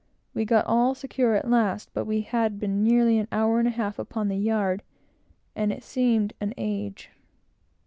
We 0.33 0.45
got 0.45 0.65
all 0.65 0.95
secure 0.95 1.35
at 1.35 1.47
last, 1.47 1.91
but 1.93 2.05
we 2.05 2.21
had 2.21 2.57
been 2.59 2.81
nearly 2.83 3.19
an 3.19 3.27
hour 3.31 3.59
and 3.59 3.67
a 3.67 3.69
half 3.69 3.99
upon 3.99 4.29
the 4.29 4.35
yard, 4.35 4.81
and 5.55 5.71
it 5.71 5.83
seemed 5.83 6.33
an 6.41 6.55
age. 6.57 7.11